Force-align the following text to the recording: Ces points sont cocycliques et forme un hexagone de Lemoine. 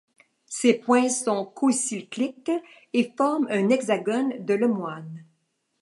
Ces 0.47 0.73
points 0.73 1.09
sont 1.09 1.45
cocycliques 1.45 2.49
et 2.93 3.13
forme 3.15 3.45
un 3.51 3.69
hexagone 3.69 4.43
de 4.43 4.55
Lemoine. 4.55 5.25